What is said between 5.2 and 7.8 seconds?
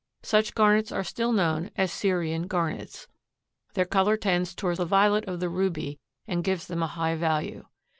of the ruby and gives them a high value.